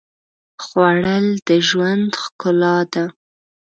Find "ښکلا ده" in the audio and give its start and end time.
2.21-3.05